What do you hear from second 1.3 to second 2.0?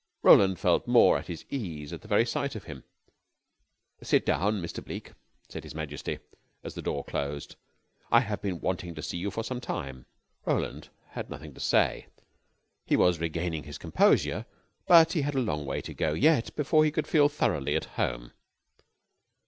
ease